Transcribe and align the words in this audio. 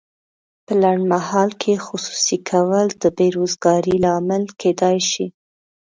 په 0.65 0.73
لنډمهال 0.81 1.49
کې 1.61 1.73
خصوصي 1.85 2.37
کول 2.49 2.87
د 3.01 3.05
بې 3.17 3.27
روزګارۍ 3.37 3.95
لامل 4.03 4.43
کیدای 4.61 4.97
شي. 5.11 5.25